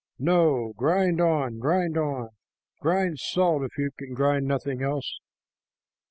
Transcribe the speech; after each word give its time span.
No. 0.17 0.73
Grind 0.77 1.21
on, 1.21 1.59
grind 1.59 1.95
on. 1.95 2.29
Grind 2.79 3.19
salt, 3.19 3.61
if 3.61 3.77
you 3.77 3.91
can 3.99 4.15
grind 4.15 4.47
nothing 4.47 4.81
else." 4.81 5.19